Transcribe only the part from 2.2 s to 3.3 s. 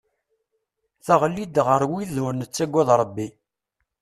ur nettagad Rebbi.